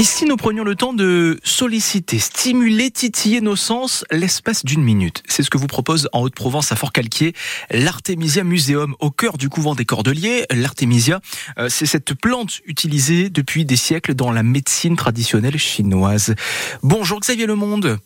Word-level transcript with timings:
Et 0.00 0.02
si 0.02 0.24
nous 0.24 0.38
prenions 0.38 0.64
le 0.64 0.76
temps 0.76 0.94
de 0.94 1.38
solliciter, 1.44 2.18
stimuler, 2.18 2.90
titiller 2.90 3.42
nos 3.42 3.54
sens 3.54 4.02
l'espace 4.10 4.64
d'une 4.64 4.82
minute? 4.82 5.22
C'est 5.28 5.42
ce 5.42 5.50
que 5.50 5.58
vous 5.58 5.66
propose 5.66 6.08
en 6.14 6.22
Haute-Provence 6.22 6.72
à 6.72 6.76
Fort-Calquier 6.76 7.34
l'Artemisia 7.70 8.42
Museum 8.42 8.94
au 8.98 9.10
cœur 9.10 9.36
du 9.36 9.50
couvent 9.50 9.74
des 9.74 9.84
Cordeliers. 9.84 10.46
L'Artemisia, 10.50 11.20
euh, 11.58 11.68
c'est 11.68 11.84
cette 11.84 12.14
plante 12.14 12.60
utilisée 12.64 13.28
depuis 13.28 13.66
des 13.66 13.76
siècles 13.76 14.14
dans 14.14 14.32
la 14.32 14.42
médecine 14.42 14.96
traditionnelle 14.96 15.58
chinoise. 15.58 16.34
Bonjour 16.82 17.20
Xavier 17.20 17.44
Lemonde. 17.44 17.98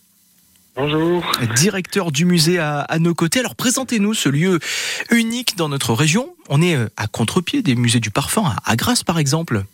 Bonjour. 0.74 1.24
Directeur 1.54 2.11
du 2.11 2.24
musée 2.24 2.58
à, 2.58 2.80
à 2.80 2.98
nos 2.98 3.14
côtés. 3.14 3.38
Alors 3.38 3.54
présentez-nous 3.54 4.14
ce 4.14 4.29
lieu 4.29 4.58
unique 5.12 5.56
dans 5.56 5.68
notre 5.68 5.95
région. 5.95 6.34
On 6.48 6.61
est 6.61 6.74
euh, 6.74 6.88
à 6.96 7.06
contre-pied 7.06 7.62
des 7.62 7.76
musées 7.76 8.00
du 8.00 8.11
parfum, 8.11 8.52
à 8.64 8.74
Grasse 8.74 9.04
par 9.04 9.20
exemple. 9.20 9.64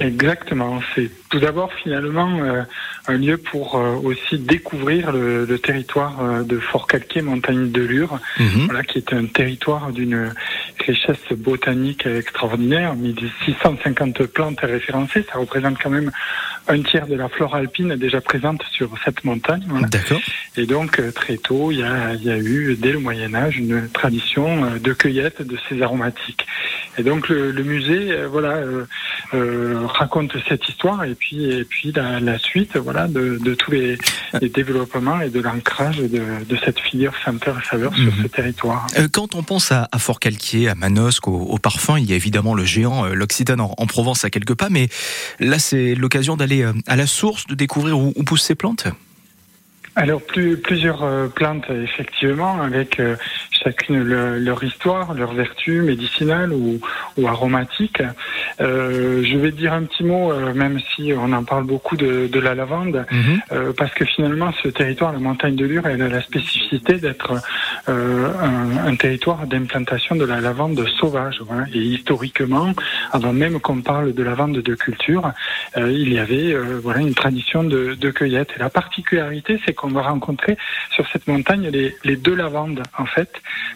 Exactement. 0.00 0.80
C'est 0.94 1.10
tout 1.28 1.38
d'abord 1.38 1.72
finalement 1.72 2.38
euh, 2.42 2.62
un 3.06 3.16
lieu 3.18 3.36
pour 3.36 3.76
euh, 3.76 3.94
aussi 4.02 4.38
découvrir 4.38 5.12
le, 5.12 5.44
le 5.44 5.58
territoire 5.58 6.20
euh, 6.22 6.42
de 6.42 6.58
Fort-Calquier, 6.58 7.22
montagne 7.22 7.70
de 7.70 7.82
Lure, 7.82 8.18
Mhm. 8.38 8.64
voilà, 8.66 8.82
qui 8.82 8.98
est 8.98 9.12
un 9.12 9.26
territoire 9.26 9.92
d'une 9.92 10.32
richesse 10.84 11.32
botanique 11.36 12.06
extraordinaire. 12.06 12.96
1650 12.96 14.26
plantes 14.26 14.60
référencées, 14.60 15.24
ça 15.30 15.38
représente 15.38 15.78
quand 15.80 15.90
même 15.90 16.10
un 16.68 16.80
tiers 16.82 17.06
de 17.06 17.14
la 17.14 17.28
flore 17.28 17.54
alpine 17.54 17.94
déjà 17.96 18.20
présente 18.20 18.62
sur 18.72 18.90
cette 19.04 19.24
montagne. 19.24 19.62
Voilà. 19.68 19.88
D'accord. 19.88 20.20
Et 20.56 20.66
donc 20.66 21.00
très 21.14 21.36
tôt, 21.36 21.70
il 21.70 21.78
y 21.78 21.82
a, 21.82 22.14
il 22.14 22.22
y 22.24 22.30
a 22.30 22.38
eu 22.38 22.76
dès 22.78 22.92
le 22.92 22.98
Moyen 22.98 23.34
Âge 23.34 23.58
une 23.58 23.88
tradition 23.90 24.78
de 24.78 24.92
cueillette 24.92 25.42
de 25.42 25.56
ces 25.68 25.80
aromatiques. 25.82 26.46
Et 26.98 27.02
donc 27.02 27.28
le, 27.28 27.52
le 27.52 27.62
musée, 27.62 28.12
euh, 28.12 28.28
voilà, 28.28 28.50
euh, 28.56 28.84
euh, 29.32 29.86
raconte 29.86 30.34
cette 30.48 30.68
histoire 30.68 31.04
et 31.04 31.14
puis 31.14 31.44
et 31.50 31.64
puis 31.64 31.90
la, 31.92 32.20
la 32.20 32.38
suite, 32.38 32.76
voilà, 32.76 33.08
de, 33.08 33.38
de 33.38 33.54
tous 33.54 33.70
les, 33.70 33.96
les 34.40 34.48
développements 34.50 35.20
et 35.20 35.30
de 35.30 35.40
l'ancrage 35.40 35.98
de, 35.98 36.22
de 36.46 36.56
cette 36.64 36.78
filière 36.80 37.14
senteur 37.24 37.58
et 37.58 37.64
saveur 37.66 37.94
sur 37.94 38.12
Mhm. 38.12 38.22
ce 38.22 38.28
territoire. 38.28 38.86
Quand 39.12 39.34
on 39.34 39.42
pense 39.42 39.72
à, 39.72 39.88
à 39.90 39.98
Fort-Calquier, 39.98 40.68
à 40.68 40.74
Manosque, 40.74 41.28
au, 41.28 41.32
au 41.40 41.58
parfum, 41.58 41.98
il 41.98 42.04
y 42.04 42.12
a 42.12 42.16
évidemment 42.16 42.54
le 42.54 42.64
géant, 42.64 43.06
l'Occitane 43.06 43.60
en, 43.60 43.74
en 43.76 43.86
Provence 43.86 44.24
à 44.24 44.30
quelques 44.30 44.54
pas, 44.54 44.68
mais 44.68 44.88
là 45.40 45.58
c'est 45.58 45.94
l'occasion 45.94 46.36
d'aller 46.36 46.64
à 46.86 46.96
la 46.96 47.06
source, 47.06 47.46
de 47.46 47.54
découvrir 47.54 47.98
où, 47.98 48.12
où 48.16 48.22
poussent 48.22 48.42
ces 48.44 48.54
plantes? 48.54 48.86
Alors 49.94 50.22
plus, 50.22 50.56
plusieurs 50.56 51.30
plantes 51.34 51.66
effectivement 51.68 52.62
avec 52.62 52.98
euh, 52.98 53.16
chacune 53.62 54.02
le- 54.02 54.38
leur 54.38 54.62
histoire, 54.64 55.14
leurs 55.14 55.32
vertus 55.32 55.82
médicinales 55.82 56.52
ou, 56.52 56.80
ou 57.16 57.28
aromatiques. 57.28 58.02
Euh, 58.60 59.22
je 59.24 59.36
vais 59.38 59.50
dire 59.52 59.72
un 59.72 59.84
petit 59.84 60.04
mot, 60.04 60.32
euh, 60.32 60.52
même 60.54 60.78
si 60.94 61.12
on 61.16 61.32
en 61.32 61.44
parle 61.44 61.64
beaucoup 61.64 61.96
de, 61.96 62.26
de 62.26 62.40
la 62.40 62.54
lavande, 62.54 63.06
euh, 63.52 63.72
parce 63.76 63.92
que 63.94 64.04
finalement 64.04 64.52
ce 64.62 64.68
territoire, 64.68 65.12
la 65.12 65.18
montagne 65.18 65.56
de 65.56 65.64
Lure, 65.64 65.86
elle 65.86 66.02
a 66.02 66.08
la 66.08 66.22
spécificité 66.22 66.94
d'être 66.98 67.32
euh, 67.32 67.38
un, 67.88 68.86
un 68.86 68.96
territoire 68.96 69.46
d'implantation 69.46 70.14
de 70.16 70.24
la 70.24 70.40
lavande 70.40 70.86
sauvage. 71.00 71.40
Et 71.74 71.78
historiquement, 71.78 72.72
avant 73.12 73.32
même 73.32 73.60
qu'on 73.60 73.80
parle 73.80 74.14
de 74.14 74.22
lavande 74.22 74.58
de 74.58 74.74
culture, 74.74 75.32
euh, 75.76 75.90
il 75.90 76.12
y 76.12 76.18
avait 76.18 76.52
euh, 76.52 76.80
voilà 76.82 77.00
une 77.00 77.14
tradition 77.14 77.64
de, 77.64 77.94
de 77.94 78.10
cueillette. 78.10 78.50
Et 78.56 78.58
la 78.58 78.70
particularité, 78.70 79.60
c'est 79.64 79.74
qu'on 79.74 79.88
va 79.88 80.02
rencontrer 80.02 80.56
sur 80.94 81.06
cette 81.12 81.26
montagne 81.26 81.68
les, 81.68 81.94
les 82.04 82.16
deux 82.16 82.34
lavandes. 82.34 82.82
En 82.98 83.06
fait, 83.06 83.30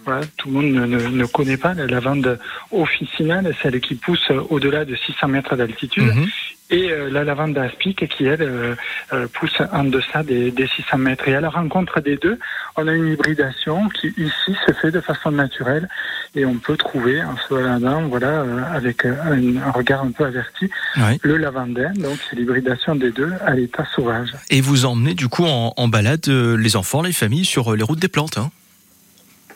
voilà, 0.05 0.23
tout 0.37 0.49
le 0.49 0.55
monde 0.55 0.73
ne, 0.73 0.87
ne, 0.87 1.09
ne 1.09 1.25
connaît 1.27 1.57
pas 1.57 1.75
la 1.75 1.87
lavande 1.87 2.39
officinale, 2.71 3.55
celle 3.63 3.81
qui 3.81 3.95
pousse 3.95 4.31
au-delà 4.51 4.85
de 4.85 4.95
600 4.95 5.29
mètres 5.29 5.57
d'altitude 5.57 6.07
Mhm. 6.07 6.27
Et 6.71 6.91
euh, 6.91 7.09
la 7.11 7.23
lavande 7.25 7.57
aspic 7.59 8.09
qui 8.09 8.25
elle 8.27 8.43
euh, 8.43 8.75
euh, 9.13 9.27
pousse 9.33 9.61
en 9.73 9.85
deçà 9.85 10.23
des, 10.23 10.51
des 10.51 10.67
600 10.67 10.99
mètres. 10.99 11.29
Et 11.29 11.35
à 11.35 11.41
la 11.41 11.49
rencontre 11.51 12.01
des 12.01 12.17
deux, 12.17 12.39
on 12.77 12.89
a 12.89 12.93
une 12.93 13.13
hybridation 13.13 13.89
qui 13.91 14.09
ici 14.17 14.57
se 14.67 14.73
fait 14.73 14.91
de 14.91 15.01
façon 15.01 15.31
naturelle 15.31 15.89
et 16.35 16.45
on 16.45 16.55
peut 16.57 16.77
trouver 16.77 17.23
en 17.23 17.37
se 17.37 17.55
baladant, 17.55 18.03
voilà, 18.09 18.29
euh, 18.43 18.63
avec 18.75 19.05
euh, 19.07 19.15
un, 19.25 19.57
un 19.69 19.71
regard 19.71 20.03
un 20.03 20.11
peu 20.11 20.25
averti, 20.25 20.69
Ouais. 20.97 21.19
le 21.23 21.37
lavandin. 21.37 21.93
Donc 21.95 22.19
c'est 22.29 22.37
l'hybridation 22.37 22.97
des 22.97 23.13
deux 23.13 23.33
à 23.45 23.55
l'état 23.55 23.87
sauvage. 23.95 24.33
Et 24.51 24.61
vous 24.61 24.87
emmenez 24.87 25.15
du 25.15 25.29
coup 25.29 25.45
en, 25.45 25.73
en 25.77 25.89
balade 25.89 26.29
euh, 26.29 26.57
les 26.57 26.77
enfants, 26.77 27.03
les 27.03 27.13
familles 27.13 27.45
sur 27.45 27.77
les 27.77 27.83
routes 27.85 28.01
des 28.01 28.09
plantes. 28.09 28.39
hein. 28.39 28.51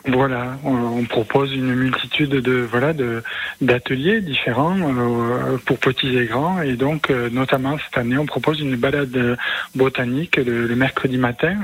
Voilà, 0.07 0.57
on, 0.63 1.03
propose 1.05 1.53
une 1.53 1.75
multitude 1.75 2.31
de 2.31 2.67
voilà 2.69 2.93
de 2.93 3.21
d'ateliers 3.59 4.21
différents 4.21 4.77
euh, 4.79 5.57
pour 5.65 5.77
petits 5.77 6.17
et 6.17 6.25
grands. 6.25 6.61
Et 6.61 6.73
donc 6.73 7.09
euh, 7.09 7.29
notamment 7.29 7.77
cette 7.77 7.97
année 7.97 8.17
on 8.17 8.25
propose 8.25 8.59
une 8.61 8.75
balade 8.75 9.37
botanique 9.75 10.37
le, 10.37 10.65
le 10.67 10.75
mercredi 10.75 11.17
matin 11.17 11.55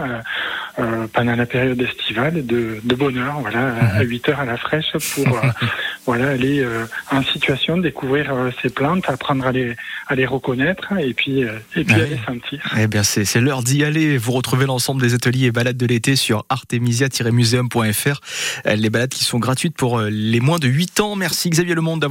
euh, 0.79 1.07
pendant 1.11 1.35
la 1.35 1.47
période 1.47 1.81
estivale 1.81 2.45
de, 2.45 2.77
de 2.83 2.95
bonne 2.95 3.17
heure 3.17 3.39
voilà 3.41 3.73
à 3.95 4.01
8 4.03 4.29
heures 4.29 4.39
à 4.41 4.45
la 4.45 4.57
fraîche 4.57 4.91
pour 5.15 5.27
euh, 5.27 5.41
voilà 6.07 6.29
aller 6.29 6.61
euh, 6.61 6.85
en 7.11 7.21
situation 7.21 7.77
de 7.77 7.83
découvrir 7.83 8.33
euh, 8.33 8.49
ces 8.61 8.69
plantes 8.69 9.03
apprendre 9.07 9.45
à 9.45 9.51
les 9.51 9.75
à 10.07 10.15
les 10.15 10.25
reconnaître 10.25 10.93
et 10.97 11.13
puis 11.13 11.43
euh, 11.43 11.59
et 11.75 11.83
puis 11.83 11.95
Ouais. 11.95 12.01
à 12.01 12.05
les 12.05 12.19
sentir. 12.25 12.59
Eh 12.79 12.87
bien, 12.87 13.03
c'est 13.03 13.39
l'heure 13.41 13.61
d'y 13.61 13.83
aller. 13.83 14.17
Vous 14.17 14.31
retrouvez 14.31 14.65
l'ensemble 14.65 15.01
des 15.01 15.13
ateliers 15.13 15.47
et 15.47 15.51
balades 15.51 15.77
de 15.77 15.85
l'été 15.85 16.15
sur 16.15 16.45
artemisia-museum.fr. 16.49 18.19
Euh, 18.65 18.75
Les 18.75 18.89
balades 18.89 19.09
qui 19.09 19.23
sont 19.23 19.39
gratuites 19.39 19.75
pour 19.75 19.99
euh, 19.99 20.09
les 20.09 20.39
moins 20.39 20.59
de 20.59 20.67
8 20.67 20.99
ans. 21.01 21.15
Merci 21.15 21.49
Xavier 21.49 21.75
Lemonde 21.75 21.99
d'avoir 22.01 22.05